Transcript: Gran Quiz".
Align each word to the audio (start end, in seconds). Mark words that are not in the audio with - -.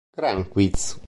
Gran 0.15 0.45
Quiz". 0.49 0.97